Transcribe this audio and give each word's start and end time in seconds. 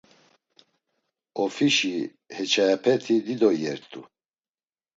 Ofişi 1.43 1.95
heçayepeti 2.35 3.15
dido 3.25 3.49
iyert̆u. 3.57 4.01